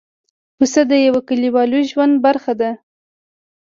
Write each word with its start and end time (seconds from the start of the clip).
پسه 0.57 0.81
د 0.91 0.93
یوه 1.07 1.21
کلیوالو 1.29 1.79
ژوند 1.89 2.13
برخه 2.25 2.53
ده. 2.61 2.71